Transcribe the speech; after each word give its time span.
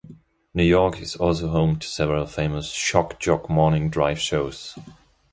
New 0.55 0.63
York 0.63 0.99
is 0.99 1.15
also 1.15 1.49
home 1.49 1.77
to 1.77 1.85
several 1.87 2.25
famous 2.25 2.71
"shock 2.71 3.19
jock" 3.19 3.47
morning 3.51 3.87
drive 3.91 4.17
shows. 4.19 4.75